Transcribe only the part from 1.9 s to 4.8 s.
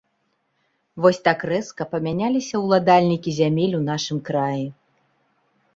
памяняліся ўладальнікі зямель у нашым краі.